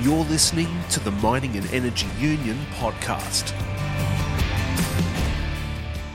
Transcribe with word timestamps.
You're 0.00 0.24
listening 0.26 0.68
to 0.90 1.00
the 1.00 1.10
Mining 1.10 1.56
and 1.56 1.68
Energy 1.74 2.06
Union 2.20 2.56
podcast. 2.76 3.52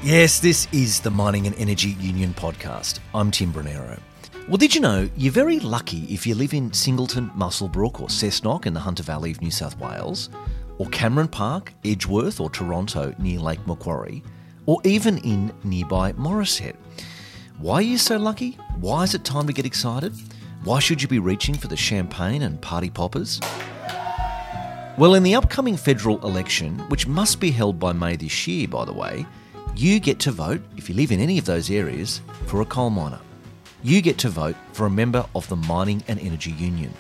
Yes, 0.02 0.40
this 0.40 0.70
is 0.72 1.02
the 1.02 1.12
Mining 1.12 1.48
and 1.48 1.56
Energy 1.58 1.90
Union 2.00 2.34
podcast. 2.34 3.00
I'm 3.14 3.30
Tim 3.30 3.52
Bronero. 3.52 4.00
Well, 4.48 4.56
did 4.56 4.74
you 4.74 4.80
know 4.80 5.10
you're 5.18 5.34
very 5.34 5.60
lucky 5.60 6.04
if 6.04 6.26
you 6.26 6.34
live 6.34 6.54
in 6.54 6.72
Singleton, 6.72 7.30
Muswellbrook, 7.32 8.00
or 8.00 8.08
Cessnock 8.08 8.66
in 8.66 8.74
the 8.74 8.80
Hunter 8.80 9.04
Valley 9.04 9.32
of 9.32 9.42
New 9.42 9.52
South 9.52 9.78
Wales, 9.78 10.30
or 10.78 10.86
Cameron 10.88 11.28
Park, 11.28 11.74
Edgeworth, 11.84 12.40
or 12.40 12.50
Toronto 12.50 13.14
near 13.18 13.40
Lake 13.40 13.68
Macquarie, 13.68 14.24
or 14.66 14.80
even 14.86 15.18
in 15.26 15.52
nearby 15.66 16.14
Morisset. 16.14 16.78
Why 17.58 17.76
are 17.76 17.82
you 17.82 17.98
so 17.98 18.16
lucky? 18.16 18.52
Why 18.80 19.04
is 19.04 19.14
it 19.14 19.26
time 19.26 19.46
to 19.48 19.52
get 19.52 19.66
excited? 19.66 20.14
Why 20.64 20.80
should 20.80 21.02
you 21.02 21.10
be 21.10 21.20
reaching 21.20 21.56
for 21.56 21.68
the 21.68 21.76
champagne 21.76 22.44
and 22.44 22.62
party 22.62 22.90
poppers? 22.90 23.42
Well, 24.96 25.16
in 25.16 25.24
the 25.24 25.34
upcoming 25.34 25.76
federal 25.76 26.24
election, 26.24 26.78
which 26.90 27.08
must 27.08 27.40
be 27.40 27.50
held 27.50 27.80
by 27.80 27.94
May 27.94 28.16
this 28.16 28.46
year, 28.46 28.68
by 28.68 28.86
the 28.86 28.94
way, 28.94 29.26
you 29.76 30.00
get 30.00 30.20
to 30.20 30.32
vote, 30.32 30.62
if 30.78 30.88
you 30.88 30.94
live 30.94 31.12
in 31.12 31.20
any 31.20 31.40
of 31.40 31.46
those 31.46 31.72
areas, 31.72 32.22
for 32.46 32.62
a 32.62 32.66
coal 32.66 32.92
miner. 32.92 33.20
You 33.82 34.04
get 34.04 34.20
to 34.20 34.30
vote 34.30 34.56
for 34.72 34.86
a 34.86 34.92
member 34.92 35.26
of 35.34 35.50
the 35.50 35.56
Mining 35.56 36.04
and 36.08 36.20
Energy 36.20 36.52
Union. 36.52 36.94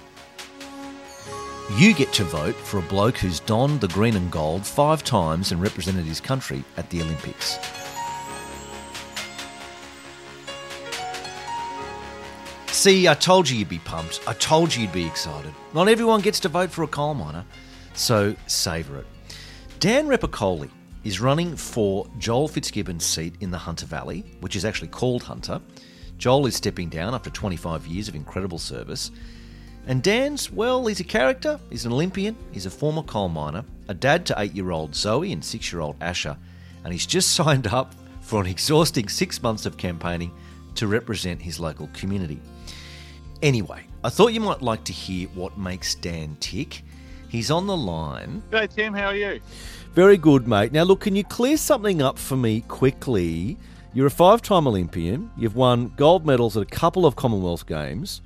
You 1.77 1.93
get 1.93 2.11
to 2.13 2.23
vote 2.23 2.55
for 2.55 2.79
a 2.79 2.81
bloke 2.81 3.15
who's 3.17 3.39
donned 3.39 3.79
the 3.79 3.87
green 3.89 4.15
and 4.15 4.31
gold 4.31 4.65
five 4.65 5.03
times 5.03 5.51
and 5.51 5.61
represented 5.61 6.05
his 6.05 6.19
country 6.19 6.63
at 6.77 6.89
the 6.89 6.99
Olympics. 7.03 7.59
See, 12.69 13.07
I 13.07 13.13
told 13.13 13.47
you 13.47 13.57
you'd 13.59 13.69
be 13.69 13.77
pumped. 13.77 14.19
I 14.27 14.33
told 14.33 14.73
you 14.73 14.81
you'd 14.81 14.91
be 14.91 15.05
excited. 15.05 15.53
Not 15.75 15.87
everyone 15.87 16.21
gets 16.21 16.39
to 16.39 16.49
vote 16.49 16.71
for 16.71 16.81
a 16.81 16.87
coal 16.87 17.13
miner, 17.13 17.45
so 17.93 18.35
savour 18.47 18.97
it. 18.97 19.07
Dan 19.79 20.07
Repacholi 20.07 20.69
is 21.03 21.19
running 21.19 21.55
for 21.55 22.07
Joel 22.17 22.47
Fitzgibbon's 22.47 23.05
seat 23.05 23.35
in 23.41 23.51
the 23.51 23.57
Hunter 23.57 23.85
Valley, 23.85 24.23
which 24.39 24.55
is 24.55 24.65
actually 24.65 24.87
called 24.87 25.23
Hunter. 25.23 25.61
Joel 26.17 26.45
is 26.45 26.55
stepping 26.55 26.89
down 26.89 27.13
after 27.13 27.29
25 27.29 27.87
years 27.87 28.07
of 28.07 28.15
incredible 28.15 28.59
service. 28.59 29.11
And 29.87 30.01
Dan's, 30.01 30.49
well, 30.49 30.85
he's 30.85 31.01
a 31.01 31.03
character, 31.03 31.59
he's 31.69 31.85
an 31.85 31.91
Olympian, 31.91 32.37
he's 32.51 32.65
a 32.65 32.69
former 32.69 33.03
coal 33.03 33.27
miner, 33.27 33.65
a 33.89 33.93
dad 33.93 34.25
to 34.27 34.35
eight 34.37 34.53
year 34.53 34.71
old 34.71 34.95
Zoe 34.95 35.33
and 35.33 35.43
six 35.43 35.73
year 35.73 35.81
old 35.81 35.97
Asher, 35.99 36.37
and 36.83 36.93
he's 36.93 37.05
just 37.05 37.31
signed 37.35 37.67
up 37.67 37.93
for 38.21 38.39
an 38.39 38.47
exhausting 38.47 39.09
six 39.09 39.43
months 39.43 39.65
of 39.65 39.75
campaigning 39.75 40.31
to 40.75 40.87
represent 40.87 41.41
his 41.41 41.59
local 41.59 41.89
community. 41.93 42.39
Anyway, 43.41 43.85
I 44.05 44.09
thought 44.09 44.31
you 44.31 44.39
might 44.39 44.61
like 44.61 44.85
to 44.85 44.93
hear 44.93 45.27
what 45.29 45.57
makes 45.57 45.95
Dan 45.95 46.37
tick. 46.39 46.83
He's 47.33 47.49
on 47.49 47.65
the 47.65 47.75
line. 47.75 48.43
Hey 48.51 48.67
Tim, 48.67 48.93
how 48.93 49.07
are 49.07 49.15
you? 49.15 49.41
Very 49.93 50.17
good, 50.17 50.47
mate. 50.47 50.71
Now, 50.71 50.83
look, 50.83 50.99
can 50.99 51.15
you 51.15 51.23
clear 51.23 51.57
something 51.57 51.99
up 51.99 52.19
for 52.19 52.37
me 52.37 52.61
quickly? 52.61 53.57
You're 53.91 54.05
a 54.05 54.11
five 54.11 54.43
time 54.43 54.67
Olympian, 54.67 55.31
you've 55.35 55.55
won 55.55 55.91
gold 55.95 56.27
medals 56.27 56.55
at 56.57 56.61
a 56.61 56.67
couple 56.67 57.07
of 57.07 57.15
Commonwealth 57.15 57.65
Games. 57.65 58.21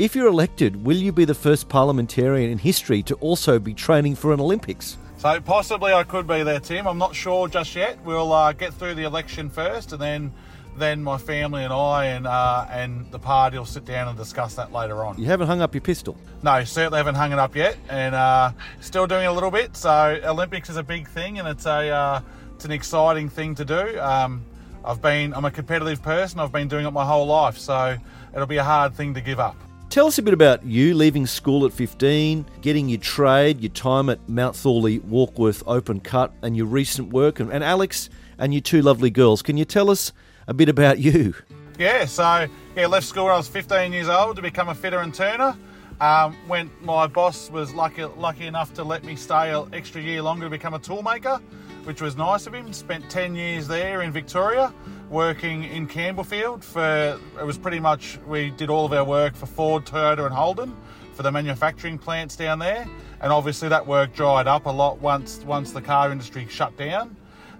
If 0.00 0.16
you're 0.16 0.26
elected, 0.26 0.84
will 0.84 0.96
you 0.96 1.12
be 1.12 1.24
the 1.24 1.34
first 1.36 1.68
parliamentarian 1.68 2.50
in 2.50 2.58
history 2.58 3.00
to 3.04 3.14
also 3.16 3.60
be 3.60 3.74
training 3.74 4.16
for 4.16 4.32
an 4.32 4.40
Olympics? 4.40 4.98
So 5.18 5.40
possibly 5.40 5.92
I 5.92 6.02
could 6.02 6.26
be 6.26 6.42
there, 6.42 6.58
Tim. 6.58 6.88
I'm 6.88 6.98
not 6.98 7.14
sure 7.14 7.46
just 7.46 7.76
yet. 7.76 8.04
We'll 8.04 8.32
uh, 8.32 8.52
get 8.54 8.74
through 8.74 8.96
the 8.96 9.04
election 9.04 9.50
first, 9.50 9.92
and 9.92 10.02
then 10.02 10.32
then 10.78 11.02
my 11.02 11.18
family 11.18 11.64
and 11.64 11.72
I 11.72 12.06
and 12.06 12.26
uh, 12.26 12.66
and 12.70 13.10
the 13.10 13.18
party 13.18 13.58
will 13.58 13.66
sit 13.66 13.84
down 13.84 14.08
and 14.08 14.16
discuss 14.16 14.54
that 14.54 14.72
later 14.72 15.04
on. 15.04 15.18
You 15.18 15.26
haven't 15.26 15.46
hung 15.46 15.60
up 15.60 15.74
your 15.74 15.80
pistol. 15.80 16.16
No, 16.42 16.62
certainly 16.64 16.98
haven't 16.98 17.16
hung 17.16 17.32
it 17.32 17.38
up 17.38 17.54
yet, 17.56 17.76
and 17.88 18.14
uh, 18.14 18.52
still 18.80 19.06
doing 19.06 19.26
a 19.26 19.32
little 19.32 19.50
bit. 19.50 19.76
So 19.76 20.20
Olympics 20.24 20.70
is 20.70 20.76
a 20.76 20.82
big 20.82 21.08
thing, 21.08 21.38
and 21.38 21.48
it's 21.48 21.66
a 21.66 21.88
uh, 21.88 22.20
it's 22.54 22.64
an 22.64 22.72
exciting 22.72 23.28
thing 23.28 23.54
to 23.56 23.64
do. 23.64 24.00
Um, 24.00 24.44
I've 24.84 25.02
been 25.02 25.34
I'm 25.34 25.44
a 25.44 25.50
competitive 25.50 26.02
person. 26.02 26.40
I've 26.40 26.52
been 26.52 26.68
doing 26.68 26.86
it 26.86 26.90
my 26.90 27.04
whole 27.04 27.26
life, 27.26 27.58
so 27.58 27.96
it'll 28.34 28.46
be 28.46 28.56
a 28.56 28.64
hard 28.64 28.94
thing 28.94 29.14
to 29.14 29.20
give 29.20 29.40
up. 29.40 29.56
Tell 29.90 30.06
us 30.06 30.18
a 30.18 30.22
bit 30.22 30.34
about 30.34 30.66
you 30.66 30.94
leaving 30.94 31.26
school 31.26 31.64
at 31.64 31.72
15, 31.72 32.44
getting 32.60 32.90
your 32.90 33.00
trade, 33.00 33.62
your 33.62 33.70
time 33.70 34.10
at 34.10 34.28
Mount 34.28 34.54
Thorley 34.54 35.00
Warkworth 35.00 35.62
Open 35.66 35.98
Cut, 35.98 36.30
and 36.42 36.54
your 36.54 36.66
recent 36.66 37.10
work, 37.10 37.40
and, 37.40 37.50
and 37.50 37.64
Alex 37.64 38.10
and 38.38 38.54
your 38.54 38.60
two 38.60 38.82
lovely 38.82 39.10
girls. 39.10 39.42
Can 39.42 39.56
you 39.56 39.64
tell 39.64 39.90
us 39.90 40.12
a 40.46 40.54
bit 40.54 40.68
about 40.68 40.98
you? 40.98 41.34
Yeah, 41.78 42.06
so 42.06 42.48
yeah, 42.74 42.86
left 42.86 43.06
school 43.06 43.24
when 43.24 43.34
I 43.34 43.36
was 43.36 43.48
15 43.48 43.92
years 43.92 44.08
old 44.08 44.36
to 44.36 44.42
become 44.42 44.68
a 44.68 44.74
fitter 44.74 44.98
and 44.98 45.14
turner. 45.14 45.56
Um, 46.00 46.36
when 46.46 46.70
my 46.80 47.08
boss 47.08 47.50
was 47.50 47.74
lucky 47.74 48.04
lucky 48.04 48.46
enough 48.46 48.72
to 48.74 48.84
let 48.84 49.02
me 49.02 49.16
stay 49.16 49.52
an 49.52 49.68
extra 49.72 50.00
year 50.00 50.22
longer 50.22 50.46
to 50.46 50.50
become 50.50 50.74
a 50.74 50.78
toolmaker, 50.78 51.40
which 51.84 52.00
was 52.00 52.16
nice 52.16 52.46
of 52.46 52.54
him. 52.54 52.72
Spent 52.72 53.10
10 53.10 53.34
years 53.34 53.66
there 53.66 54.02
in 54.02 54.12
Victoria, 54.12 54.72
working 55.10 55.64
in 55.64 55.88
Campbellfield 55.88 56.62
for 56.62 57.18
it 57.38 57.44
was 57.44 57.58
pretty 57.58 57.80
much 57.80 58.18
we 58.26 58.50
did 58.50 58.70
all 58.70 58.86
of 58.86 58.92
our 58.92 59.04
work 59.04 59.34
for 59.34 59.46
Ford, 59.46 59.84
Toyota, 59.84 60.26
and 60.26 60.34
Holden 60.34 60.76
for 61.14 61.24
the 61.24 61.32
manufacturing 61.32 61.98
plants 61.98 62.36
down 62.36 62.60
there. 62.60 62.86
And 63.20 63.32
obviously 63.32 63.68
that 63.68 63.84
work 63.84 64.14
dried 64.14 64.46
up 64.46 64.66
a 64.66 64.70
lot 64.70 65.00
once 65.00 65.40
once 65.40 65.72
the 65.72 65.82
car 65.82 66.12
industry 66.12 66.46
shut 66.48 66.76
down. 66.76 67.16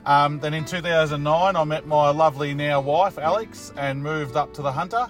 Um, 0.09 0.41
then 0.41 0.55
in 0.55 0.65
2009, 0.65 1.55
I 1.55 1.65
met 1.65 1.87
my 1.87 2.09
lovely 2.09 2.55
now 2.55 2.81
wife 2.81 3.19
Alex 3.19 3.75
and 3.77 4.03
moved 4.03 4.37
up 4.37 4.55
to 4.55 4.63
the 4.63 4.73
Hunter, 4.73 5.07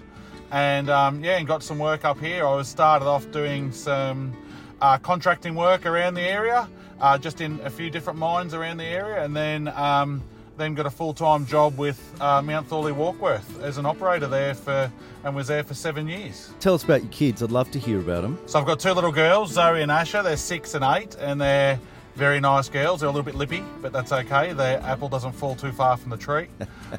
and 0.51 0.89
um, 0.89 1.23
yeah, 1.23 1.37
and 1.37 1.47
got 1.47 1.63
some 1.63 1.79
work 1.79 2.03
up 2.03 2.19
here. 2.19 2.45
I 2.45 2.53
was 2.53 2.67
started 2.67 3.05
off 3.05 3.31
doing 3.31 3.71
some 3.71 4.35
uh, 4.81 4.97
contracting 4.97 5.55
work 5.55 5.85
around 5.85 6.15
the 6.15 6.21
area, 6.21 6.67
uh, 6.99 7.17
just 7.17 7.39
in 7.39 7.61
a 7.61 7.69
few 7.69 7.89
different 7.89 8.19
mines 8.19 8.53
around 8.53 8.75
the 8.75 8.83
area, 8.83 9.23
and 9.23 9.33
then 9.33 9.69
um, 9.69 10.21
then 10.57 10.75
got 10.75 10.85
a 10.85 10.89
full 10.89 11.13
time 11.13 11.45
job 11.45 11.77
with 11.77 11.97
uh, 12.19 12.41
Mount 12.41 12.67
Thorley 12.67 12.91
Warkworth 12.91 13.63
as 13.63 13.77
an 13.77 13.85
operator 13.85 14.27
there 14.27 14.53
for, 14.53 14.91
and 15.23 15.33
was 15.33 15.47
there 15.47 15.63
for 15.63 15.75
seven 15.75 16.09
years. 16.09 16.51
Tell 16.59 16.73
us 16.73 16.83
about 16.83 17.03
your 17.03 17.11
kids. 17.13 17.41
I'd 17.41 17.51
love 17.51 17.71
to 17.71 17.79
hear 17.79 18.01
about 18.01 18.23
them. 18.23 18.37
So 18.47 18.59
I've 18.59 18.65
got 18.65 18.81
two 18.81 18.91
little 18.91 19.13
girls, 19.13 19.53
Zoe 19.53 19.81
and 19.81 19.93
Asher. 19.93 20.23
They're 20.23 20.35
six 20.35 20.75
and 20.75 20.83
eight, 20.83 21.15
and 21.21 21.39
they're 21.39 21.79
very 22.19 22.41
nice 22.41 22.67
girls. 22.67 22.99
They're 22.99 23.07
a 23.07 23.11
little 23.13 23.23
bit 23.23 23.35
lippy, 23.35 23.63
but 23.81 23.93
that's 23.93 24.11
okay. 24.11 24.51
The 24.51 24.83
apple 24.83 25.07
doesn't 25.07 25.31
fall 25.31 25.55
too 25.55 25.71
far 25.71 25.95
from 25.95 26.09
the 26.09 26.17
tree 26.17 26.49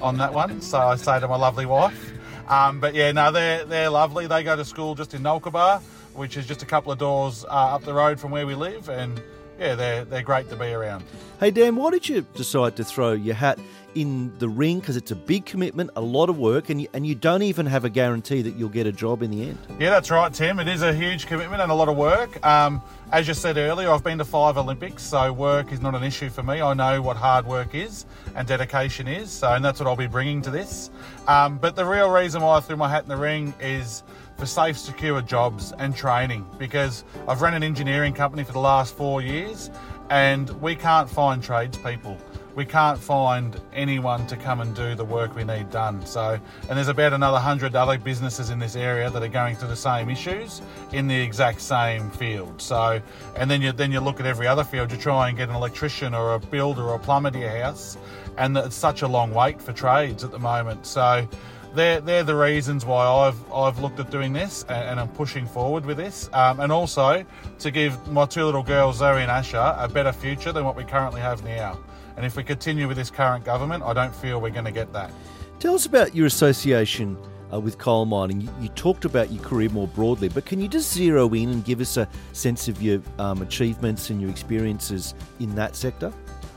on 0.00 0.16
that 0.16 0.32
one. 0.32 0.62
So 0.62 0.78
I 0.78 0.96
say 0.96 1.20
to 1.20 1.28
my 1.28 1.36
lovely 1.36 1.66
wife. 1.66 2.12
Um, 2.48 2.80
but 2.80 2.94
yeah, 2.94 3.12
no, 3.12 3.30
they're 3.30 3.66
they're 3.66 3.90
lovely. 3.90 4.26
They 4.26 4.42
go 4.42 4.56
to 4.56 4.64
school 4.64 4.94
just 4.94 5.12
in 5.12 5.22
Nulkaba, 5.22 5.82
which 6.14 6.38
is 6.38 6.46
just 6.46 6.62
a 6.62 6.66
couple 6.66 6.90
of 6.90 6.98
doors 6.98 7.44
uh, 7.44 7.74
up 7.74 7.84
the 7.84 7.92
road 7.92 8.18
from 8.18 8.30
where 8.30 8.46
we 8.46 8.54
live, 8.54 8.88
and 8.88 9.22
yeah, 9.60 9.74
they're 9.74 10.04
they're 10.06 10.22
great 10.22 10.48
to 10.48 10.56
be 10.56 10.72
around. 10.72 11.04
Hey 11.38 11.50
Dan, 11.50 11.76
why 11.76 11.90
did 11.90 12.08
you 12.08 12.22
decide 12.34 12.76
to 12.76 12.84
throw 12.84 13.12
your 13.12 13.34
hat 13.34 13.58
in 13.94 14.36
the 14.38 14.48
ring? 14.48 14.80
Because 14.80 14.96
it's 14.96 15.10
a 15.10 15.16
big 15.16 15.44
commitment, 15.44 15.90
a 15.96 16.00
lot 16.00 16.30
of 16.30 16.38
work, 16.38 16.70
and 16.70 16.80
you, 16.80 16.88
and 16.94 17.06
you 17.06 17.14
don't 17.14 17.42
even 17.42 17.66
have 17.66 17.84
a 17.84 17.90
guarantee 17.90 18.40
that 18.42 18.56
you'll 18.56 18.70
get 18.70 18.86
a 18.86 18.92
job 18.92 19.22
in 19.22 19.30
the 19.30 19.42
end. 19.42 19.58
Yeah, 19.78 19.90
that's 19.90 20.10
right, 20.10 20.32
Tim. 20.32 20.60
It 20.60 20.68
is 20.68 20.82
a 20.82 20.94
huge 20.94 21.26
commitment 21.26 21.60
and 21.60 21.70
a 21.70 21.74
lot 21.74 21.88
of 21.88 21.96
work. 21.96 22.44
Um, 22.44 22.80
as 23.12 23.28
you 23.28 23.34
said 23.34 23.58
earlier, 23.58 23.90
I've 23.90 24.04
been 24.04 24.18
to 24.18 24.24
five 24.24 24.56
Olympics, 24.56 25.02
so 25.02 25.30
work 25.32 25.72
is 25.72 25.82
not 25.82 25.94
an 25.94 26.04
issue 26.04 26.30
for 26.30 26.42
me. 26.42 26.62
I 26.62 26.72
know 26.72 27.02
what 27.02 27.18
hard 27.18 27.44
work 27.44 27.74
is 27.74 28.06
and 28.34 28.48
dedication 28.48 29.06
is, 29.06 29.30
so 29.30 29.52
and 29.52 29.64
that's 29.64 29.78
what 29.78 29.86
I'll 29.86 29.96
be 29.96 30.06
bringing 30.06 30.40
to 30.42 30.50
this. 30.50 30.90
Um, 31.28 31.58
but 31.58 31.76
the 31.76 31.84
real 31.84 32.08
reason 32.10 32.40
why 32.40 32.56
I 32.56 32.60
threw 32.60 32.76
my 32.76 32.88
hat 32.88 33.02
in 33.02 33.08
the 33.10 33.16
ring 33.16 33.52
is 33.60 34.04
for 34.40 34.46
safe, 34.46 34.78
secure 34.78 35.20
jobs 35.20 35.72
and 35.78 35.94
training 35.94 36.46
because 36.56 37.04
I've 37.28 37.42
run 37.42 37.52
an 37.52 37.62
engineering 37.62 38.14
company 38.14 38.42
for 38.42 38.52
the 38.52 38.58
last 38.58 38.96
four 38.96 39.20
years 39.20 39.70
and 40.08 40.48
we 40.62 40.74
can't 40.74 41.10
find 41.10 41.42
tradespeople. 41.42 42.16
We 42.54 42.64
can't 42.64 42.98
find 42.98 43.60
anyone 43.74 44.26
to 44.28 44.38
come 44.38 44.62
and 44.62 44.74
do 44.74 44.94
the 44.94 45.04
work 45.04 45.36
we 45.36 45.44
need 45.44 45.70
done. 45.70 46.04
So, 46.06 46.40
and 46.68 46.78
there's 46.78 46.88
about 46.88 47.12
another 47.12 47.38
hundred 47.38 47.76
other 47.76 47.98
businesses 47.98 48.48
in 48.48 48.58
this 48.58 48.76
area 48.76 49.10
that 49.10 49.22
are 49.22 49.28
going 49.28 49.56
through 49.56 49.68
the 49.68 49.76
same 49.76 50.08
issues 50.08 50.62
in 50.92 51.06
the 51.06 51.20
exact 51.20 51.60
same 51.60 52.08
field. 52.10 52.62
So, 52.62 53.00
and 53.36 53.50
then 53.50 53.60
you 53.60 53.72
then 53.72 53.92
you 53.92 54.00
look 54.00 54.20
at 54.20 54.26
every 54.26 54.46
other 54.46 54.64
field. 54.64 54.90
You 54.90 54.96
try 54.96 55.28
and 55.28 55.36
get 55.36 55.50
an 55.50 55.54
electrician 55.54 56.14
or 56.14 56.34
a 56.34 56.40
builder 56.40 56.82
or 56.82 56.94
a 56.94 56.98
plumber 56.98 57.30
to 57.30 57.38
your 57.38 57.62
house, 57.62 57.98
and 58.38 58.56
it's 58.56 58.74
such 58.74 59.02
a 59.02 59.06
long 59.06 59.32
wait 59.32 59.60
for 59.60 59.72
trades 59.74 60.24
at 60.24 60.30
the 60.30 60.38
moment. 60.38 60.86
So, 60.86 61.28
they're, 61.74 62.00
they're 62.00 62.24
the 62.24 62.34
reasons 62.34 62.84
why 62.84 63.06
I've 63.06 63.52
I've 63.52 63.78
looked 63.78 64.00
at 64.00 64.10
doing 64.10 64.32
this 64.32 64.64
and, 64.68 64.90
and 64.90 65.00
I'm 65.00 65.08
pushing 65.08 65.46
forward 65.46 65.84
with 65.84 65.96
this, 65.96 66.28
um, 66.32 66.60
and 66.60 66.72
also 66.72 67.24
to 67.58 67.70
give 67.70 68.08
my 68.08 68.26
two 68.26 68.44
little 68.44 68.62
girls 68.62 68.98
Zoe 68.98 69.22
and 69.22 69.30
Asher 69.30 69.74
a 69.78 69.88
better 69.88 70.12
future 70.12 70.52
than 70.52 70.64
what 70.64 70.76
we 70.76 70.84
currently 70.84 71.20
have 71.20 71.44
now. 71.44 71.78
And 72.16 72.26
if 72.26 72.36
we 72.36 72.44
continue 72.44 72.86
with 72.86 72.96
this 72.96 73.10
current 73.10 73.44
government, 73.44 73.82
I 73.82 73.92
don't 73.92 74.14
feel 74.14 74.40
we're 74.40 74.50
going 74.50 74.64
to 74.64 74.72
get 74.72 74.92
that. 74.92 75.10
Tell 75.58 75.74
us 75.74 75.86
about 75.86 76.14
your 76.14 76.26
association 76.26 77.16
uh, 77.52 77.60
with 77.60 77.78
coal 77.78 78.04
mining. 78.04 78.40
You, 78.40 78.48
you, 78.60 78.68
talked 78.70 79.04
about 79.04 79.30
your 79.30 79.42
career 79.42 79.68
more 79.70 79.88
broadly, 79.88 80.28
but 80.28 80.44
can 80.44 80.60
you 80.60 80.68
just 80.68 80.92
zero 80.92 81.28
in 81.34 81.48
and 81.50 81.64
give 81.64 81.80
us 81.80 81.96
a 81.96 82.08
sense 82.32 82.68
of 82.68 82.80
your 82.82 83.00
um, 83.18 83.42
achievements 83.42 84.10
and 84.10 84.20
your 84.20 84.30
experiences 84.30 85.14
in 85.38 85.54
that 85.54 85.76
sector? 85.76 86.12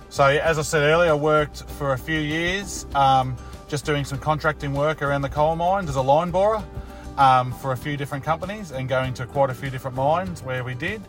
So, 0.09 0.25
as 0.25 0.59
I 0.59 0.61
said 0.61 0.83
earlier, 0.83 1.11
I 1.11 1.15
worked 1.15 1.63
for 1.71 1.93
a 1.93 1.97
few 1.97 2.19
years. 2.19 2.85
Um, 2.93 3.35
just 3.73 3.85
doing 3.85 4.05
some 4.05 4.19
contracting 4.19 4.71
work 4.71 5.01
around 5.01 5.23
the 5.23 5.29
coal 5.29 5.55
mines 5.55 5.89
as 5.89 5.95
a 5.95 6.01
line 6.01 6.29
borer. 6.29 6.63
um, 7.17 7.51
for 7.53 7.71
a 7.71 7.77
few 7.77 7.97
different 7.97 8.23
companies 8.23 8.71
and 8.71 8.89
going 8.89 9.13
to 9.13 9.25
quite 9.25 9.49
a 9.49 9.53
few 9.53 9.69
different 9.69 9.95
mines 9.95 10.41
where 10.43 10.63
we 10.63 10.73
did 10.73 11.01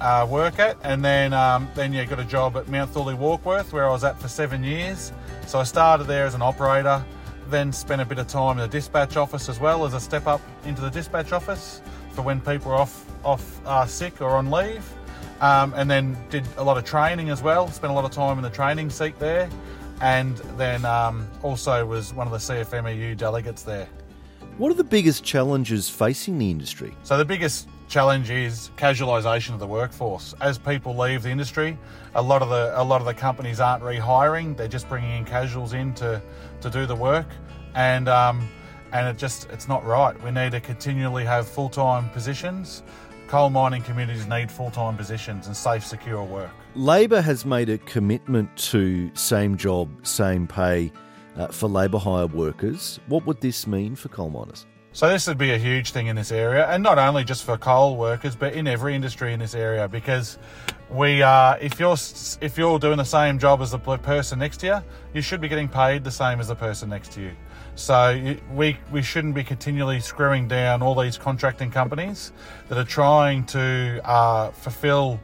uh, 0.00 0.26
work 0.28 0.58
at. 0.58 0.76
And 0.82 1.04
then, 1.04 1.32
um, 1.32 1.68
then 1.74 1.92
yeah, 1.92 2.04
got 2.04 2.20
a 2.20 2.24
job 2.24 2.56
at 2.56 2.68
Mount 2.68 2.90
Thorley 2.90 3.14
Warkworth 3.14 3.72
where 3.72 3.86
I 3.86 3.90
was 3.90 4.04
at 4.04 4.20
for 4.20 4.28
seven 4.28 4.62
years. 4.62 5.12
So 5.46 5.58
I 5.58 5.64
started 5.64 6.04
there 6.04 6.26
as 6.26 6.34
an 6.34 6.42
operator, 6.42 7.04
then 7.48 7.72
spent 7.72 8.02
a 8.02 8.04
bit 8.04 8.18
of 8.18 8.26
time 8.26 8.58
in 8.58 8.62
the 8.62 8.68
dispatch 8.68 9.16
office 9.16 9.48
as 9.48 9.60
well 9.60 9.84
as 9.84 9.94
a 9.94 10.00
step 10.00 10.26
up 10.26 10.40
into 10.64 10.82
the 10.82 10.90
dispatch 10.90 11.32
office 11.32 11.80
for 12.12 12.22
when 12.22 12.40
people 12.40 12.72
are 12.72 12.78
off 12.78 13.04
off 13.24 13.66
uh, 13.66 13.84
sick 13.84 14.20
or 14.20 14.30
on 14.30 14.50
leave. 14.50 14.84
Um, 15.40 15.74
and 15.76 15.90
then 15.90 16.16
did 16.30 16.46
a 16.56 16.64
lot 16.64 16.78
of 16.78 16.84
training 16.84 17.28
as 17.28 17.42
well. 17.42 17.68
Spent 17.68 17.90
a 17.90 17.94
lot 17.94 18.06
of 18.06 18.10
time 18.10 18.38
in 18.38 18.42
the 18.42 18.48
training 18.50 18.88
seat 18.88 19.18
there, 19.18 19.50
and 20.00 20.36
then 20.56 20.84
um, 20.84 21.28
also 21.42 21.84
was 21.84 22.12
one 22.12 22.26
of 22.26 22.32
the 22.32 22.38
CFMEU 22.38 23.16
delegates 23.16 23.62
there. 23.62 23.88
What 24.58 24.70
are 24.70 24.74
the 24.74 24.84
biggest 24.84 25.22
challenges 25.22 25.88
facing 25.88 26.38
the 26.38 26.50
industry? 26.50 26.94
So 27.02 27.18
the 27.18 27.24
biggest 27.24 27.68
challenge 27.88 28.30
is 28.30 28.70
casualisation 28.76 29.52
of 29.52 29.60
the 29.60 29.66
workforce. 29.66 30.34
As 30.40 30.58
people 30.58 30.96
leave 30.96 31.22
the 31.22 31.30
industry, 31.30 31.78
a 32.14 32.22
lot 32.22 32.42
of 32.42 32.48
the 32.48 32.72
a 32.80 32.82
lot 32.82 33.00
of 33.00 33.06
the 33.06 33.14
companies 33.14 33.60
aren't 33.60 33.82
rehiring; 33.82 34.56
they're 34.56 34.68
just 34.68 34.88
bringing 34.88 35.10
in 35.10 35.24
casuals 35.24 35.72
in 35.72 35.92
to, 35.94 36.22
to 36.62 36.70
do 36.70 36.86
the 36.86 36.96
work, 36.96 37.26
and 37.74 38.08
um, 38.08 38.48
and 38.92 39.06
it 39.06 39.18
just 39.18 39.48
it's 39.50 39.68
not 39.68 39.84
right. 39.84 40.20
We 40.22 40.30
need 40.30 40.52
to 40.52 40.60
continually 40.60 41.24
have 41.24 41.46
full 41.46 41.68
time 41.68 42.08
positions. 42.10 42.82
Coal 43.28 43.50
mining 43.50 43.82
communities 43.82 44.28
need 44.28 44.52
full 44.52 44.70
time 44.70 44.96
positions 44.96 45.48
and 45.48 45.56
safe, 45.56 45.84
secure 45.84 46.22
work. 46.22 46.50
Labor 46.76 47.20
has 47.20 47.44
made 47.44 47.68
a 47.68 47.78
commitment 47.78 48.54
to 48.56 49.10
same 49.14 49.56
job, 49.56 49.88
same 50.06 50.46
pay 50.46 50.92
uh, 51.36 51.48
for 51.48 51.68
labour 51.68 51.98
hire 51.98 52.28
workers. 52.28 53.00
What 53.08 53.26
would 53.26 53.40
this 53.40 53.66
mean 53.66 53.96
for 53.96 54.08
coal 54.08 54.30
miners? 54.30 54.64
So 54.92 55.08
this 55.08 55.26
would 55.26 55.38
be 55.38 55.50
a 55.50 55.58
huge 55.58 55.90
thing 55.90 56.06
in 56.06 56.16
this 56.16 56.32
area, 56.32 56.66
and 56.68 56.82
not 56.82 56.98
only 56.98 57.24
just 57.24 57.44
for 57.44 57.58
coal 57.58 57.96
workers, 57.96 58.36
but 58.36 58.54
in 58.54 58.66
every 58.66 58.94
industry 58.94 59.34
in 59.34 59.40
this 59.40 59.54
area. 59.54 59.88
Because 59.88 60.38
we, 60.88 61.20
uh, 61.22 61.56
if 61.60 61.80
you're 61.80 61.96
if 62.40 62.56
you're 62.56 62.78
doing 62.78 62.96
the 62.96 63.04
same 63.04 63.38
job 63.38 63.60
as 63.60 63.72
the 63.72 63.78
person 63.78 64.38
next 64.38 64.58
to 64.60 64.66
you, 64.66 64.78
you 65.12 65.20
should 65.20 65.40
be 65.40 65.48
getting 65.48 65.68
paid 65.68 66.04
the 66.04 66.10
same 66.10 66.38
as 66.38 66.48
the 66.48 66.54
person 66.54 66.88
next 66.88 67.12
to 67.12 67.20
you. 67.20 67.32
So 67.76 68.36
we 68.54 68.78
we 68.90 69.02
shouldn't 69.02 69.34
be 69.34 69.44
continually 69.44 70.00
screwing 70.00 70.48
down 70.48 70.82
all 70.82 70.98
these 70.98 71.18
contracting 71.18 71.70
companies 71.70 72.32
that 72.68 72.78
are 72.78 72.84
trying 72.84 73.44
to 73.46 74.00
uh, 74.02 74.50
fulfil 74.50 75.20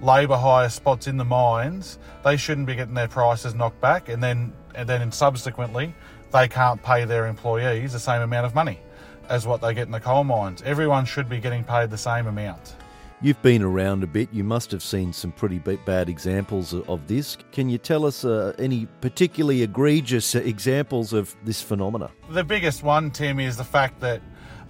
labour 0.00 0.36
hire 0.36 0.68
spots 0.68 1.06
in 1.06 1.16
the 1.16 1.24
mines. 1.24 2.00
They 2.24 2.36
shouldn't 2.36 2.66
be 2.66 2.74
getting 2.74 2.94
their 2.94 3.06
prices 3.06 3.54
knocked 3.54 3.80
back, 3.80 4.08
and 4.08 4.20
then 4.20 4.52
and 4.74 4.88
then 4.88 5.12
subsequently 5.12 5.94
they 6.32 6.48
can't 6.48 6.82
pay 6.82 7.04
their 7.04 7.28
employees 7.28 7.92
the 7.92 8.00
same 8.00 8.20
amount 8.20 8.46
of 8.46 8.54
money 8.54 8.80
as 9.28 9.46
what 9.46 9.60
they 9.60 9.72
get 9.72 9.86
in 9.86 9.92
the 9.92 10.00
coal 10.00 10.24
mines. 10.24 10.60
Everyone 10.62 11.04
should 11.04 11.28
be 11.28 11.38
getting 11.38 11.62
paid 11.62 11.88
the 11.90 11.98
same 11.98 12.26
amount. 12.26 12.74
You've 13.24 13.40
been 13.40 13.62
around 13.62 14.02
a 14.02 14.08
bit. 14.08 14.30
You 14.32 14.42
must 14.42 14.72
have 14.72 14.82
seen 14.82 15.12
some 15.12 15.30
pretty 15.30 15.60
bad 15.60 16.08
examples 16.08 16.74
of 16.74 17.06
this. 17.06 17.38
Can 17.52 17.70
you 17.70 17.78
tell 17.78 18.04
us 18.04 18.24
uh, 18.24 18.52
any 18.58 18.86
particularly 19.00 19.62
egregious 19.62 20.34
examples 20.34 21.12
of 21.12 21.36
this 21.44 21.62
phenomena? 21.62 22.10
The 22.30 22.42
biggest 22.42 22.82
one, 22.82 23.12
Tim, 23.12 23.38
is 23.38 23.56
the 23.56 23.62
fact 23.62 24.00
that 24.00 24.22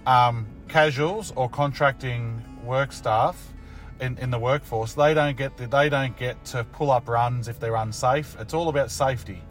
um, 0.05 0.45
casuals 0.67 1.33
or 1.35 1.49
contracting 1.49 2.45
work 2.63 2.91
staff 2.91 3.53
in, 3.99 4.19
in 4.19 4.29
the 4.29 4.39
workforce 4.39 4.93
they 4.93 5.15
don't 5.15 5.35
get 5.35 5.57
the, 5.57 5.65
they 5.65 5.89
don't 5.89 6.15
get 6.15 6.45
to 6.45 6.63
pull 6.63 6.91
up 6.91 7.09
runs 7.09 7.47
if 7.47 7.59
they're 7.59 7.75
unsafe. 7.75 8.35
It's 8.39 8.53
all 8.53 8.69
about 8.69 8.91
safety 8.91 9.41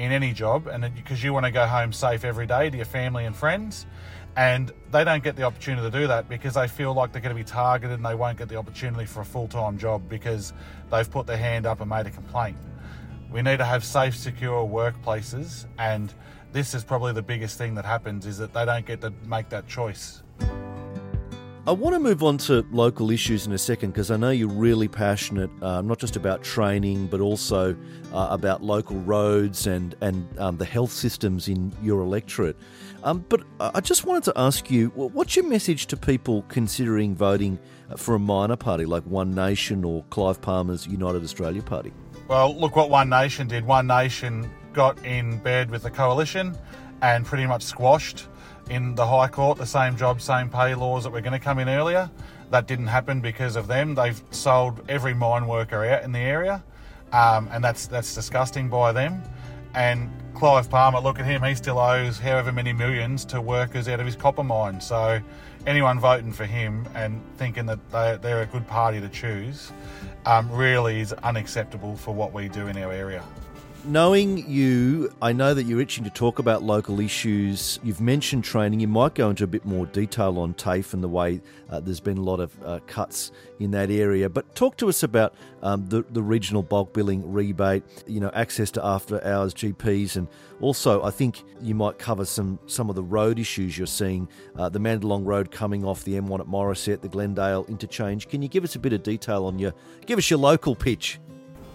in 0.00 0.12
any 0.12 0.32
job, 0.32 0.66
and 0.66 0.94
because 0.94 1.22
you 1.22 1.32
want 1.32 1.46
to 1.46 1.52
go 1.52 1.66
home 1.66 1.92
safe 1.92 2.24
every 2.24 2.46
day 2.46 2.70
to 2.70 2.76
your 2.76 2.86
family 2.86 3.24
and 3.24 3.36
friends 3.36 3.86
and 4.36 4.72
they 4.92 5.04
don't 5.04 5.22
get 5.22 5.36
the 5.36 5.42
opportunity 5.42 5.90
to 5.90 5.98
do 5.98 6.06
that 6.06 6.28
because 6.28 6.54
they 6.54 6.68
feel 6.68 6.94
like 6.94 7.12
they're 7.12 7.20
going 7.20 7.34
to 7.34 7.38
be 7.40 7.44
targeted 7.44 7.96
and 7.96 8.06
they 8.06 8.14
won't 8.14 8.38
get 8.38 8.48
the 8.48 8.56
opportunity 8.56 9.04
for 9.04 9.20
a 9.20 9.24
full-time 9.24 9.76
job 9.76 10.08
because 10.08 10.52
they've 10.90 11.10
put 11.10 11.26
their 11.26 11.36
hand 11.36 11.66
up 11.66 11.80
and 11.80 11.90
made 11.90 12.06
a 12.06 12.10
complaint. 12.10 12.56
We 13.30 13.42
need 13.42 13.58
to 13.58 13.64
have 13.64 13.84
safe, 13.84 14.16
secure 14.16 14.66
workplaces, 14.66 15.66
and 15.78 16.12
this 16.52 16.74
is 16.74 16.84
probably 16.84 17.12
the 17.12 17.22
biggest 17.22 17.58
thing 17.58 17.74
that 17.74 17.84
happens 17.84 18.26
is 18.26 18.38
that 18.38 18.52
they 18.52 18.64
don't 18.64 18.86
get 18.86 19.00
to 19.02 19.12
make 19.26 19.48
that 19.50 19.68
choice. 19.68 20.22
I 21.70 21.72
want 21.72 21.94
to 21.94 22.00
move 22.00 22.24
on 22.24 22.36
to 22.38 22.66
local 22.72 23.12
issues 23.12 23.46
in 23.46 23.52
a 23.52 23.58
second 23.58 23.92
because 23.92 24.10
I 24.10 24.16
know 24.16 24.30
you're 24.30 24.48
really 24.48 24.88
passionate, 24.88 25.50
uh, 25.62 25.80
not 25.82 26.00
just 26.00 26.16
about 26.16 26.42
training, 26.42 27.06
but 27.06 27.20
also 27.20 27.76
uh, 28.12 28.26
about 28.28 28.60
local 28.60 28.96
roads 28.96 29.68
and 29.68 29.94
and 30.00 30.26
um, 30.40 30.56
the 30.56 30.64
health 30.64 30.90
systems 30.90 31.46
in 31.46 31.72
your 31.80 32.00
electorate. 32.00 32.56
Um, 33.04 33.24
but 33.28 33.42
I 33.60 33.80
just 33.80 34.04
wanted 34.04 34.24
to 34.24 34.32
ask 34.34 34.68
you, 34.68 34.88
what's 34.96 35.36
your 35.36 35.44
message 35.44 35.86
to 35.86 35.96
people 35.96 36.42
considering 36.48 37.14
voting 37.14 37.56
for 37.96 38.16
a 38.16 38.18
minor 38.18 38.56
party 38.56 38.84
like 38.84 39.04
One 39.04 39.32
Nation 39.32 39.84
or 39.84 40.02
Clive 40.10 40.40
Palmer's 40.40 40.88
United 40.88 41.22
Australia 41.22 41.62
Party? 41.62 41.92
Well, 42.26 42.52
look 42.58 42.74
what 42.74 42.90
One 42.90 43.08
Nation 43.08 43.46
did. 43.46 43.64
One 43.64 43.86
Nation 43.86 44.50
got 44.72 44.98
in 45.06 45.38
bed 45.38 45.70
with 45.70 45.84
the 45.84 45.90
coalition 45.90 46.58
and 47.00 47.24
pretty 47.24 47.46
much 47.46 47.62
squashed 47.62 48.26
in 48.70 48.94
the 48.94 49.06
High 49.06 49.28
Court 49.28 49.58
the 49.58 49.66
same 49.66 49.96
job, 49.96 50.22
same 50.22 50.48
pay 50.48 50.74
laws 50.74 51.02
that 51.04 51.10
were 51.10 51.20
going 51.20 51.32
to 51.32 51.38
come 51.38 51.58
in 51.58 51.68
earlier. 51.68 52.10
That 52.50 52.66
didn't 52.66 52.86
happen 52.86 53.20
because 53.20 53.56
of 53.56 53.66
them. 53.66 53.94
They've 53.94 54.20
sold 54.30 54.82
every 54.88 55.12
mine 55.12 55.46
worker 55.46 55.84
out 55.84 56.04
in 56.04 56.12
the 56.12 56.20
area, 56.20 56.62
um, 57.12 57.48
and 57.52 57.62
that's 57.62 57.86
that's 57.86 58.14
disgusting 58.14 58.68
by 58.68 58.92
them. 58.92 59.22
And 59.74 60.10
Clive 60.34 60.70
Palmer, 60.70 61.00
look 61.00 61.18
at 61.18 61.26
him, 61.26 61.42
he 61.42 61.54
still 61.54 61.78
owes 61.78 62.18
however 62.18 62.50
many 62.50 62.72
millions 62.72 63.24
to 63.26 63.40
workers 63.40 63.88
out 63.88 64.00
of 64.00 64.06
his 64.06 64.16
copper 64.16 64.42
mine. 64.42 64.80
So 64.80 65.20
anyone 65.66 66.00
voting 66.00 66.32
for 66.32 66.44
him 66.44 66.88
and 66.94 67.20
thinking 67.36 67.66
that 67.66 67.78
they, 67.90 68.18
they're 68.22 68.42
a 68.42 68.46
good 68.46 68.66
party 68.66 69.00
to 69.00 69.08
choose 69.08 69.70
um, 70.26 70.50
really 70.50 71.00
is 71.00 71.12
unacceptable 71.12 71.96
for 71.96 72.14
what 72.14 72.32
we 72.32 72.48
do 72.48 72.68
in 72.68 72.76
our 72.78 72.92
area. 72.92 73.22
Knowing 73.86 74.46
you, 74.46 75.10
I 75.22 75.32
know 75.32 75.54
that 75.54 75.62
you're 75.62 75.80
itching 75.80 76.04
to 76.04 76.10
talk 76.10 76.38
about 76.38 76.62
local 76.62 77.00
issues. 77.00 77.80
You've 77.82 78.00
mentioned 78.00 78.44
training. 78.44 78.80
You 78.80 78.88
might 78.88 79.14
go 79.14 79.30
into 79.30 79.44
a 79.44 79.46
bit 79.46 79.64
more 79.64 79.86
detail 79.86 80.38
on 80.38 80.52
TAFE 80.52 80.92
and 80.92 81.02
the 81.02 81.08
way 81.08 81.40
uh, 81.70 81.80
there's 81.80 81.98
been 81.98 82.18
a 82.18 82.22
lot 82.22 82.40
of 82.40 82.52
uh, 82.62 82.80
cuts 82.86 83.32
in 83.58 83.70
that 83.70 83.90
area. 83.90 84.28
But 84.28 84.54
talk 84.54 84.76
to 84.78 84.90
us 84.90 85.02
about 85.02 85.34
um, 85.62 85.86
the, 85.88 86.04
the 86.10 86.22
regional 86.22 86.62
bulk 86.62 86.92
billing 86.92 87.32
rebate, 87.32 87.82
you 88.06 88.20
know, 88.20 88.30
access 88.34 88.70
to 88.72 88.84
after 88.84 89.24
hours 89.26 89.54
GPs, 89.54 90.16
and 90.16 90.28
also 90.60 91.02
I 91.02 91.10
think 91.10 91.42
you 91.62 91.74
might 91.74 91.98
cover 91.98 92.26
some 92.26 92.58
some 92.66 92.90
of 92.90 92.96
the 92.96 93.02
road 93.02 93.38
issues 93.38 93.78
you're 93.78 93.86
seeing. 93.86 94.28
Uh, 94.56 94.68
the 94.68 94.78
Mandalong 94.78 95.24
Road 95.24 95.50
coming 95.50 95.86
off 95.86 96.04
the 96.04 96.20
M1 96.20 96.40
at 96.40 96.46
Morisset, 96.46 97.00
the 97.00 97.08
Glendale 97.08 97.64
interchange. 97.66 98.28
Can 98.28 98.42
you 98.42 98.48
give 98.48 98.62
us 98.62 98.74
a 98.74 98.78
bit 98.78 98.92
of 98.92 99.02
detail 99.02 99.46
on 99.46 99.58
your, 99.58 99.72
give 100.04 100.18
us 100.18 100.28
your 100.28 100.38
local 100.38 100.74
pitch? 100.74 101.18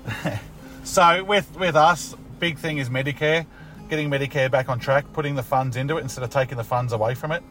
So 0.86 1.24
with 1.24 1.58
with 1.58 1.75
us, 1.75 2.15
big 2.39 2.60
thing 2.60 2.77
is 2.77 2.89
Medicare, 2.89 3.48
getting 3.89 4.08
Medicare 4.08 4.51
back 4.51 4.70
on 4.70 4.80
track, 4.80 5.12
putting 5.13 5.34
the 5.34 5.44
funds 5.44 5.77
into 5.77 5.98
it 5.98 6.01
instead 6.01 6.24
of 6.24 6.30
taking 6.30 6.58
the 6.58 6.63
funds 6.63 6.94
away 6.94 7.15
from 7.15 7.32
it, 7.32 7.42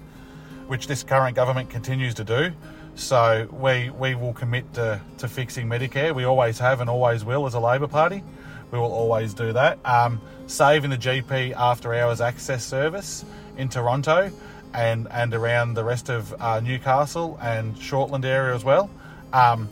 which 0.68 0.86
this 0.86 1.02
current 1.02 1.34
government 1.34 1.68
continues 1.68 2.14
to 2.14 2.24
do. 2.24 2.52
So 2.94 3.48
we 3.50 3.90
we 3.90 4.14
will 4.14 4.32
commit 4.32 4.72
to, 4.74 5.00
to 5.18 5.26
fixing 5.26 5.66
Medicare. 5.66 6.14
We 6.14 6.24
always 6.24 6.60
have 6.60 6.80
and 6.80 6.88
always 6.88 7.24
will 7.24 7.44
as 7.44 7.54
a 7.54 7.60
Labor 7.60 7.88
Party. 7.88 8.22
We 8.70 8.78
will 8.78 8.92
always 8.92 9.34
do 9.34 9.52
that. 9.52 9.78
Um, 9.84 10.20
saving 10.46 10.90
the 10.90 10.96
GP 10.96 11.54
after 11.56 11.92
hours 11.92 12.20
access 12.20 12.64
service 12.64 13.24
in 13.58 13.68
Toronto 13.68 14.30
and 14.74 15.08
and 15.10 15.34
around 15.34 15.74
the 15.74 15.84
rest 15.84 16.08
of 16.08 16.32
uh, 16.40 16.60
Newcastle 16.60 17.36
and 17.42 17.74
Shortland 17.74 18.24
area 18.24 18.54
as 18.54 18.64
well. 18.64 18.88
Um, 19.32 19.68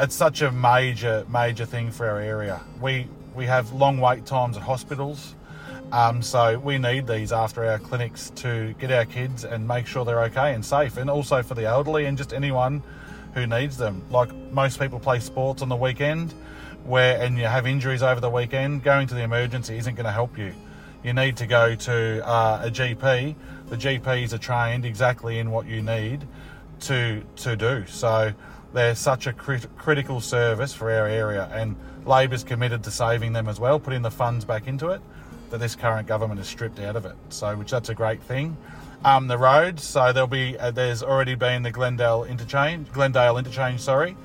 it's 0.00 0.14
such 0.14 0.40
a 0.40 0.50
major 0.50 1.24
major 1.28 1.66
thing 1.66 1.90
for 1.90 2.08
our 2.08 2.18
area. 2.18 2.60
We 2.80 3.06
we 3.34 3.46
have 3.46 3.72
long 3.72 3.98
wait 3.98 4.24
times 4.26 4.56
at 4.56 4.62
hospitals, 4.62 5.34
um, 5.92 6.22
so 6.22 6.58
we 6.58 6.78
need 6.78 7.06
these 7.06 7.32
after 7.32 7.64
our 7.64 7.78
clinics 7.78 8.30
to 8.36 8.74
get 8.78 8.90
our 8.90 9.04
kids 9.04 9.44
and 9.44 9.68
make 9.68 9.86
sure 9.86 10.04
they're 10.04 10.24
okay 10.24 10.54
and 10.54 10.64
safe, 10.64 10.96
and 10.96 11.10
also 11.10 11.42
for 11.42 11.54
the 11.54 11.66
elderly 11.66 12.06
and 12.06 12.16
just 12.16 12.32
anyone 12.32 12.82
who 13.34 13.46
needs 13.46 13.76
them. 13.76 14.02
Like 14.10 14.34
most 14.50 14.80
people 14.80 14.98
play 14.98 15.20
sports 15.20 15.62
on 15.62 15.68
the 15.68 15.76
weekend, 15.76 16.32
where 16.84 17.20
and 17.20 17.38
you 17.38 17.44
have 17.44 17.66
injuries 17.66 18.02
over 18.02 18.20
the 18.20 18.30
weekend. 18.30 18.82
Going 18.82 19.06
to 19.06 19.14
the 19.14 19.22
emergency 19.22 19.76
isn't 19.76 19.94
going 19.94 20.06
to 20.06 20.12
help 20.12 20.38
you. 20.38 20.54
You 21.04 21.12
need 21.12 21.36
to 21.38 21.46
go 21.46 21.74
to 21.74 22.26
uh, 22.26 22.62
a 22.64 22.70
GP. 22.70 23.34
The 23.68 23.76
GPs 23.76 24.32
are 24.32 24.38
trained 24.38 24.84
exactly 24.84 25.38
in 25.38 25.50
what 25.50 25.66
you 25.66 25.82
need 25.82 26.26
to 26.80 27.22
to 27.36 27.56
do. 27.56 27.84
So 27.86 28.32
they're 28.72 28.94
such 28.94 29.26
a 29.26 29.32
crit- 29.32 29.76
critical 29.76 30.20
service 30.20 30.72
for 30.72 30.90
our 30.90 31.06
area, 31.06 31.50
and 31.52 31.76
Labor's 32.04 32.44
committed 32.44 32.84
to 32.84 32.90
saving 32.90 33.32
them 33.32 33.48
as 33.48 33.60
well, 33.60 33.78
putting 33.78 34.02
the 34.02 34.10
funds 34.10 34.44
back 34.44 34.66
into 34.66 34.88
it 34.88 35.00
that 35.50 35.58
this 35.58 35.74
current 35.74 36.06
government 36.06 36.38
has 36.38 36.48
stripped 36.48 36.78
out 36.78 36.96
of 36.96 37.04
it. 37.04 37.16
So, 37.28 37.56
which 37.56 37.70
that's 37.70 37.88
a 37.88 37.94
great 37.94 38.22
thing. 38.22 38.56
Um, 39.04 39.26
the 39.28 39.38
roads, 39.38 39.82
so 39.82 40.12
there'll 40.12 40.28
be 40.28 40.58
uh, 40.58 40.70
there's 40.70 41.02
already 41.02 41.34
been 41.34 41.62
the 41.62 41.70
Glendale 41.70 42.24
interchange, 42.24 42.90
Glendale 42.92 43.38
interchange, 43.38 43.80
sorry, 43.80 44.16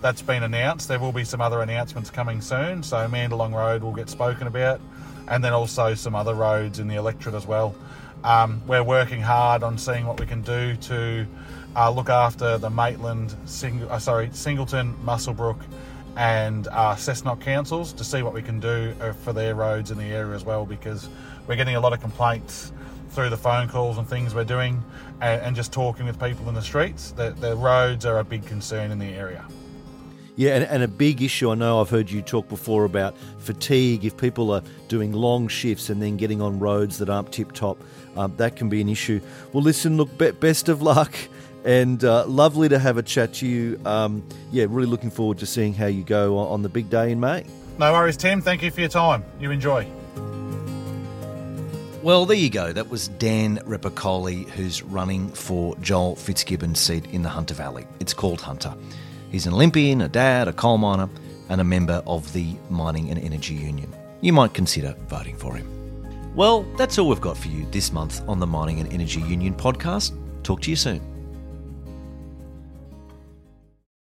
that's 0.00 0.22
been 0.22 0.42
announced. 0.42 0.88
There 0.88 0.98
will 0.98 1.12
be 1.12 1.24
some 1.24 1.40
other 1.40 1.60
announcements 1.60 2.10
coming 2.10 2.40
soon. 2.40 2.82
So 2.82 2.96
Mandalong 3.08 3.54
Road 3.54 3.82
will 3.82 3.94
get 3.94 4.10
spoken 4.10 4.46
about, 4.46 4.80
and 5.28 5.44
then 5.44 5.52
also 5.52 5.94
some 5.94 6.14
other 6.14 6.34
roads 6.34 6.78
in 6.78 6.88
the 6.88 6.96
electorate 6.96 7.34
as 7.34 7.46
well. 7.46 7.74
Um, 8.24 8.62
we're 8.66 8.82
working 8.82 9.20
hard 9.20 9.62
on 9.62 9.78
seeing 9.78 10.06
what 10.06 10.18
we 10.18 10.26
can 10.26 10.42
do 10.42 10.76
to 10.76 11.26
uh, 11.76 11.90
look 11.90 12.08
after 12.08 12.58
the 12.58 12.70
Maitland, 12.70 13.34
Sing- 13.44 13.82
uh, 13.84 13.98
sorry, 13.98 14.30
Singleton, 14.32 14.94
Muswellbrook, 15.04 15.60
and 16.16 16.68
uh, 16.68 16.94
Cessnock 16.94 17.40
councils 17.40 17.92
to 17.94 18.04
see 18.04 18.22
what 18.22 18.34
we 18.34 18.42
can 18.42 18.60
do 18.60 18.94
uh, 19.00 19.12
for 19.12 19.32
their 19.32 19.54
roads 19.54 19.90
in 19.90 19.98
the 19.98 20.04
area 20.04 20.34
as 20.34 20.44
well 20.44 20.66
because 20.66 21.08
we're 21.46 21.56
getting 21.56 21.76
a 21.76 21.80
lot 21.80 21.92
of 21.92 22.00
complaints 22.00 22.72
through 23.10 23.30
the 23.30 23.36
phone 23.36 23.68
calls 23.68 23.98
and 23.98 24.08
things 24.08 24.34
we're 24.34 24.44
doing 24.44 24.82
and, 25.20 25.40
and 25.42 25.56
just 25.56 25.72
talking 25.72 26.06
with 26.06 26.20
people 26.20 26.48
in 26.48 26.54
the 26.54 26.62
streets 26.62 27.12
that 27.12 27.40
the 27.40 27.56
roads 27.56 28.04
are 28.04 28.18
a 28.18 28.24
big 28.24 28.44
concern 28.46 28.90
in 28.90 28.98
the 28.98 29.06
area. 29.06 29.44
Yeah, 30.34 30.56
and, 30.56 30.64
and, 30.64 30.82
a 30.82 30.88
big 30.88 31.20
issue. 31.20 31.50
I 31.50 31.54
know 31.54 31.82
I've 31.82 31.90
heard 31.90 32.10
you 32.10 32.22
talk 32.22 32.48
before 32.48 32.84
about 32.84 33.18
fatigue. 33.38 34.06
If 34.06 34.16
people 34.16 34.50
are 34.50 34.62
doing 34.88 35.12
long 35.12 35.46
shifts 35.46 35.90
and 35.90 36.00
then 36.00 36.16
getting 36.16 36.40
on 36.40 36.58
roads 36.58 36.96
that 36.98 37.10
aren't 37.10 37.30
tip 37.32 37.52
top, 37.52 37.78
um, 38.16 38.34
that 38.38 38.56
can 38.56 38.70
be 38.70 38.80
an 38.80 38.88
issue. 38.88 39.20
Well, 39.52 39.62
listen, 39.62 39.98
look, 39.98 40.16
be- 40.16 40.30
best 40.30 40.70
of 40.70 40.80
luck 40.80 41.14
and 41.64 42.04
uh, 42.04 42.26
lovely 42.26 42.68
to 42.68 42.78
have 42.78 42.96
a 42.96 43.02
chat 43.02 43.34
to 43.34 43.46
you. 43.46 43.80
Um, 43.84 44.22
yeah, 44.50 44.66
really 44.68 44.86
looking 44.86 45.10
forward 45.10 45.38
to 45.38 45.46
seeing 45.46 45.74
how 45.74 45.86
you 45.86 46.02
go 46.02 46.38
on 46.38 46.62
the 46.62 46.68
big 46.68 46.90
day 46.90 47.12
in 47.12 47.20
May. 47.20 47.44
No 47.78 47.92
worries, 47.92 48.16
Tim. 48.16 48.40
Thank 48.40 48.62
you 48.62 48.70
for 48.70 48.80
your 48.80 48.88
time. 48.88 49.24
You 49.40 49.50
enjoy. 49.50 49.86
Well, 52.02 52.26
there 52.26 52.36
you 52.36 52.50
go. 52.50 52.72
That 52.72 52.90
was 52.90 53.08
Dan 53.08 53.58
Repacholi, 53.58 54.48
who's 54.50 54.82
running 54.82 55.28
for 55.28 55.76
Joel 55.76 56.16
Fitzgibbon's 56.16 56.80
seat 56.80 57.06
in 57.12 57.22
the 57.22 57.28
Hunter 57.28 57.54
Valley. 57.54 57.86
It's 58.00 58.12
called 58.12 58.40
Hunter. 58.40 58.74
He's 59.30 59.46
an 59.46 59.54
Olympian, 59.54 60.00
a 60.00 60.08
dad, 60.08 60.48
a 60.48 60.52
coal 60.52 60.78
miner, 60.78 61.08
and 61.48 61.60
a 61.60 61.64
member 61.64 62.02
of 62.06 62.32
the 62.32 62.56
Mining 62.70 63.08
and 63.10 63.20
Energy 63.20 63.54
Union. 63.54 63.94
You 64.20 64.32
might 64.32 64.52
consider 64.52 64.96
voting 65.08 65.36
for 65.36 65.54
him. 65.54 65.68
Well, 66.34 66.62
that's 66.76 66.98
all 66.98 67.08
we've 67.08 67.20
got 67.20 67.36
for 67.36 67.48
you 67.48 67.66
this 67.70 67.92
month 67.92 68.26
on 68.28 68.40
the 68.40 68.46
Mining 68.46 68.80
and 68.80 68.92
Energy 68.92 69.20
Union 69.20 69.54
podcast. 69.54 70.12
Talk 70.42 70.60
to 70.62 70.70
you 70.70 70.76
soon. 70.76 71.11